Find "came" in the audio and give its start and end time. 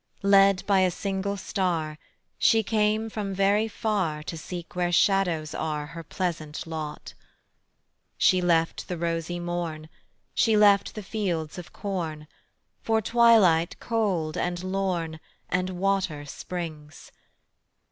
2.63-3.07